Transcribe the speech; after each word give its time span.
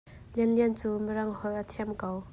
LianLian 0.35 0.73
cu 0.79 0.87
mirang 1.05 1.31
holh 1.39 1.59
a 1.61 1.63
thiam 1.71 1.89
ko. 2.01 2.09